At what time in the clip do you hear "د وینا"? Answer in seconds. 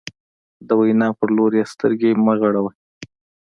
0.67-1.07